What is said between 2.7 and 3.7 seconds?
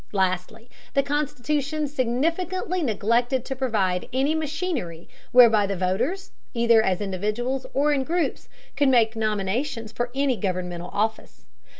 neglected to